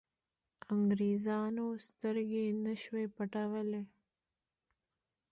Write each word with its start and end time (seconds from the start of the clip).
انګرېزانو 0.73 1.65
سترګې 1.87 2.45
نه 2.63 2.73
شوای 2.81 3.05
پټولای. 3.15 3.83